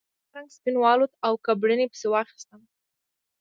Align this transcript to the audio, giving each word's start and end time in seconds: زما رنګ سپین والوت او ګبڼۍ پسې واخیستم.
زما 0.03 0.33
رنګ 0.39 0.49
سپین 0.57 0.75
والوت 0.83 1.11
او 1.25 1.33
ګبڼۍ 1.45 1.85
پسې 1.91 2.07
واخیستم. 2.09 2.61